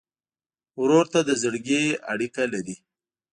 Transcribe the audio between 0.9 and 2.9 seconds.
ته د زړګي اړیکه لرې.